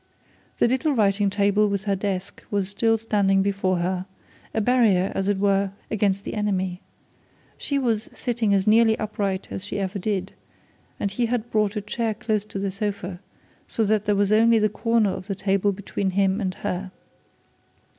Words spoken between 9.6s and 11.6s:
she ever did, and he had